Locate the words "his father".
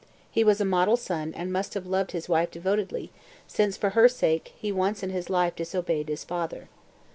6.09-6.69